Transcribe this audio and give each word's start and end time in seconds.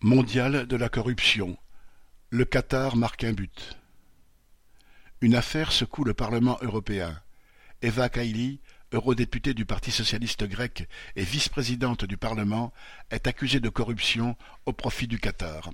Mondial 0.00 0.68
de 0.68 0.76
la 0.76 0.88
corruption: 0.88 1.58
Le 2.30 2.44
Qatar 2.44 2.94
marque 2.94 3.24
un 3.24 3.32
but. 3.32 3.76
Une 5.20 5.34
affaire 5.34 5.72
secoue 5.72 6.04
le 6.04 6.14
Parlement 6.14 6.56
européen. 6.62 7.20
Eva 7.82 8.08
Kaili, 8.08 8.60
eurodéputée 8.92 9.54
du 9.54 9.64
Parti 9.64 9.90
socialiste 9.90 10.44
grec 10.44 10.88
et 11.16 11.24
vice-présidente 11.24 12.04
du 12.04 12.16
Parlement, 12.16 12.72
est 13.10 13.26
accusée 13.26 13.58
de 13.58 13.68
corruption 13.68 14.36
au 14.66 14.72
profit 14.72 15.08
du 15.08 15.18
Qatar. 15.18 15.70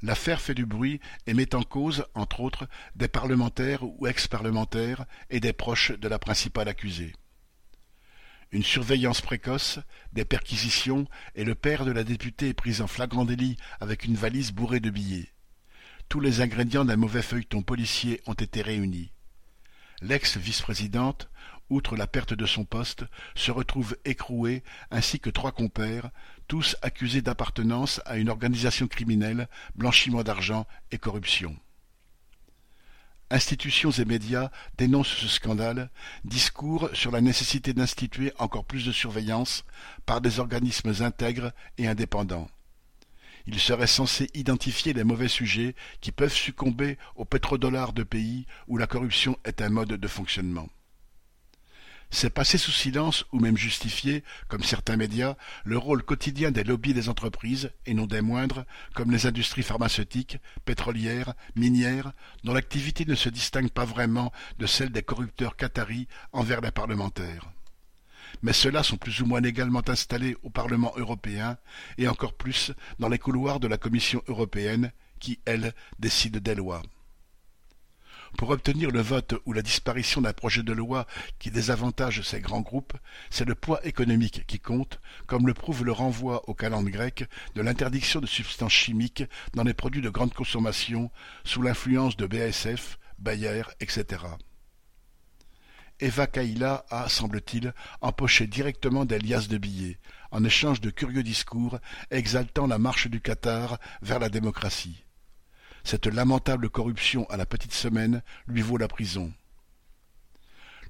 L'affaire 0.00 0.40
fait 0.40 0.54
du 0.54 0.64
bruit 0.64 1.00
et 1.26 1.34
met 1.34 1.56
en 1.56 1.64
cause, 1.64 2.06
entre 2.14 2.38
autres, 2.38 2.68
des 2.94 3.08
parlementaires 3.08 3.82
ou 3.82 4.06
ex-parlementaires 4.06 5.04
et 5.30 5.40
des 5.40 5.52
proches 5.52 5.90
de 5.90 6.06
la 6.06 6.20
principale 6.20 6.68
accusée. 6.68 7.12
Une 8.50 8.64
surveillance 8.64 9.20
précoce, 9.20 9.78
des 10.14 10.24
perquisitions 10.24 11.06
et 11.34 11.44
le 11.44 11.54
père 11.54 11.84
de 11.84 11.92
la 11.92 12.02
députée 12.02 12.48
est 12.48 12.54
pris 12.54 12.80
en 12.80 12.86
flagrant 12.86 13.26
délit 13.26 13.58
avec 13.78 14.04
une 14.04 14.14
valise 14.14 14.52
bourrée 14.52 14.80
de 14.80 14.88
billets. 14.88 15.32
Tous 16.08 16.20
les 16.20 16.40
ingrédients 16.40 16.86
d'un 16.86 16.96
mauvais 16.96 17.20
feuilleton 17.20 17.60
policier 17.60 18.22
ont 18.26 18.32
été 18.32 18.62
réunis. 18.62 19.12
L'ex-vice-présidente, 20.00 21.28
outre 21.68 21.94
la 21.94 22.06
perte 22.06 22.32
de 22.32 22.46
son 22.46 22.64
poste, 22.64 23.04
se 23.34 23.50
retrouve 23.50 23.98
écrouée 24.06 24.62
ainsi 24.90 25.20
que 25.20 25.28
trois 25.28 25.52
compères, 25.52 26.10
tous 26.46 26.76
accusés 26.80 27.20
d'appartenance 27.20 28.00
à 28.06 28.16
une 28.16 28.30
organisation 28.30 28.86
criminelle, 28.86 29.48
blanchiment 29.74 30.22
d'argent 30.22 30.66
et 30.90 30.96
corruption. 30.96 31.54
Institutions 33.30 33.90
et 33.90 34.06
médias 34.06 34.50
dénoncent 34.78 35.16
ce 35.16 35.28
scandale, 35.28 35.90
discours 36.24 36.88
sur 36.94 37.10
la 37.10 37.20
nécessité 37.20 37.74
d'instituer 37.74 38.32
encore 38.38 38.64
plus 38.64 38.86
de 38.86 38.92
surveillance 38.92 39.64
par 40.06 40.22
des 40.22 40.40
organismes 40.40 40.94
intègres 41.00 41.52
et 41.76 41.86
indépendants. 41.86 42.48
Il 43.46 43.58
serait 43.58 43.86
censé 43.86 44.30
identifier 44.34 44.94
les 44.94 45.04
mauvais 45.04 45.28
sujets 45.28 45.74
qui 46.00 46.12
peuvent 46.12 46.32
succomber 46.32 46.96
aux 47.16 47.24
pétrodollars 47.24 47.92
de 47.92 48.02
pays 48.02 48.46
où 48.66 48.78
la 48.78 48.86
corruption 48.86 49.38
est 49.44 49.60
un 49.60 49.70
mode 49.70 49.88
de 49.88 50.08
fonctionnement. 50.08 50.68
C'est 52.10 52.30
passer 52.30 52.56
sous 52.56 52.70
silence 52.70 53.26
ou 53.32 53.38
même 53.38 53.58
justifier, 53.58 54.24
comme 54.48 54.62
certains 54.62 54.96
médias, 54.96 55.36
le 55.64 55.76
rôle 55.76 56.02
quotidien 56.02 56.50
des 56.50 56.64
lobbies 56.64 56.94
des 56.94 57.08
entreprises, 57.08 57.70
et 57.84 57.92
non 57.92 58.06
des 58.06 58.22
moindres, 58.22 58.64
comme 58.94 59.10
les 59.10 59.26
industries 59.26 59.62
pharmaceutiques, 59.62 60.38
pétrolières, 60.64 61.34
minières, 61.54 62.12
dont 62.44 62.54
l'activité 62.54 63.04
ne 63.04 63.14
se 63.14 63.28
distingue 63.28 63.70
pas 63.70 63.84
vraiment 63.84 64.32
de 64.58 64.66
celle 64.66 64.90
des 64.90 65.02
corrupteurs 65.02 65.56
qataris 65.56 66.08
envers 66.32 66.62
les 66.62 66.70
parlementaires. 66.70 67.50
Mais 68.42 68.52
ceux-là 68.52 68.82
sont 68.82 68.96
plus 68.96 69.20
ou 69.20 69.26
moins 69.26 69.40
légalement 69.40 69.86
installés 69.86 70.36
au 70.42 70.50
Parlement 70.50 70.94
européen, 70.96 71.58
et 71.98 72.08
encore 72.08 72.34
plus 72.34 72.72
dans 72.98 73.08
les 73.08 73.18
couloirs 73.18 73.60
de 73.60 73.68
la 73.68 73.78
Commission 73.78 74.22
européenne, 74.28 74.92
qui, 75.20 75.40
elle, 75.44 75.74
décide 75.98 76.38
des 76.38 76.54
lois. 76.54 76.82
Pour 78.36 78.50
obtenir 78.50 78.90
le 78.90 79.00
vote 79.00 79.34
ou 79.46 79.52
la 79.52 79.62
disparition 79.62 80.20
d'un 80.20 80.32
projet 80.32 80.62
de 80.62 80.72
loi 80.72 81.06
qui 81.38 81.50
désavantage 81.50 82.22
ces 82.22 82.40
grands 82.40 82.60
groupes, 82.60 82.94
c'est 83.30 83.46
le 83.46 83.54
poids 83.54 83.84
économique 83.86 84.44
qui 84.46 84.58
compte, 84.58 85.00
comme 85.26 85.46
le 85.46 85.54
prouve 85.54 85.84
le 85.84 85.92
renvoi 85.92 86.48
au 86.48 86.54
calendrier 86.54 86.88
grec 86.88 87.24
de 87.54 87.62
l'interdiction 87.62 88.20
de 88.20 88.26
substances 88.26 88.72
chimiques 88.72 89.24
dans 89.54 89.64
les 89.64 89.74
produits 89.74 90.02
de 90.02 90.10
grande 90.10 90.34
consommation 90.34 91.10
sous 91.44 91.62
l'influence 91.62 92.16
de 92.16 92.26
BASF, 92.26 92.98
Bayer, 93.18 93.62
etc. 93.80 94.24
Eva 96.00 96.26
Kaila 96.28 96.86
a, 96.90 97.08
semble-t-il, 97.08 97.74
empoché 98.00 98.46
directement 98.46 99.04
des 99.04 99.18
liasses 99.18 99.48
de 99.48 99.58
billets, 99.58 99.98
en 100.30 100.44
échange 100.44 100.80
de 100.80 100.90
curieux 100.90 101.24
discours 101.24 101.78
exaltant 102.10 102.68
la 102.68 102.78
marche 102.78 103.08
du 103.08 103.20
Qatar 103.20 103.78
vers 104.00 104.20
la 104.20 104.28
démocratie. 104.28 105.04
Cette 105.88 106.06
lamentable 106.06 106.68
corruption 106.68 107.24
à 107.30 107.38
la 107.38 107.46
petite 107.46 107.72
semaine 107.72 108.22
lui 108.46 108.60
vaut 108.60 108.76
la 108.76 108.88
prison. 108.88 109.32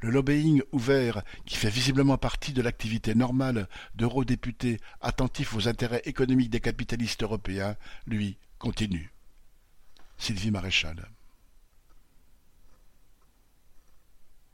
Le 0.00 0.10
lobbying 0.10 0.60
ouvert, 0.72 1.22
qui 1.47 1.54
fait 1.54 1.70
visiblement 1.70 2.19
partie 2.19 2.53
de 2.53 2.62
l'activité 2.62 3.14
normale 3.14 3.69
d'eurodéputés 3.94 4.81
attentifs 5.00 5.54
aux 5.54 5.69
intérêts 5.69 6.03
économiques 6.06 6.50
des 6.50 6.59
capitalistes 6.59 7.22
européens, 7.22 7.76
lui, 8.09 8.38
continue. 8.59 9.12
Sylvie 10.16 10.50
Maréchal. 10.50 11.09